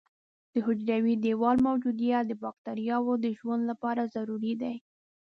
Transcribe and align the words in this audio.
د 0.51 0.53
حجروي 0.65 1.15
دیوال 1.25 1.57
موجودیت 1.67 2.23
د 2.27 2.33
بکټریاوو 2.43 3.13
د 3.23 3.25
ژوند 3.39 3.63
لپاره 3.71 4.11
ضروري 4.15 4.53
دی. 4.61 4.75